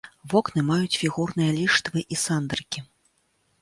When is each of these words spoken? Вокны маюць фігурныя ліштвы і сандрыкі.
Вокны 0.31 0.63
маюць 0.69 0.99
фігурныя 1.03 1.51
ліштвы 1.61 1.99
і 2.13 2.23
сандрыкі. 2.25 2.79